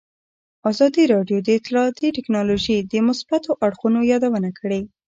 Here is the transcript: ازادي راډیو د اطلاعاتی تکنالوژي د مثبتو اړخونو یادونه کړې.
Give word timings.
ازادي 0.69 1.03
راډیو 1.13 1.37
د 1.43 1.49
اطلاعاتی 1.59 2.09
تکنالوژي 2.17 2.77
د 2.91 2.93
مثبتو 3.07 3.51
اړخونو 3.65 3.99
یادونه 4.11 4.49
کړې. 4.59 4.81